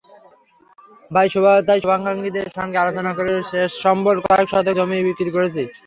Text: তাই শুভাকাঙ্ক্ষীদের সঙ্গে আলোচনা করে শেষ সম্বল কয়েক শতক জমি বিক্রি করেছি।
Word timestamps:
তাই 1.11 1.27
শুভাকাঙ্ক্ষীদের 1.81 2.47
সঙ্গে 2.57 2.77
আলোচনা 2.79 3.11
করে 3.17 3.31
শেষ 3.51 3.69
সম্বল 3.83 4.15
কয়েক 4.25 4.47
শতক 4.51 4.73
জমি 4.77 4.97
বিক্রি 5.07 5.29
করেছি। 5.35 5.63